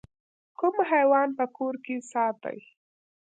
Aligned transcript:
کوم 0.59 0.75
حیوان 0.91 1.27
په 1.37 1.45
کور 1.57 1.75
کې 1.85 1.95
ساتئ؟ 2.11 2.59